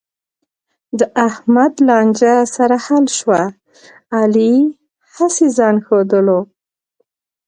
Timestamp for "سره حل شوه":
2.55-3.41